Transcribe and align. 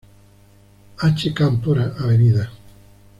H. 0.97 1.31
Cámpora, 1.31 1.93
Av. 1.99 2.09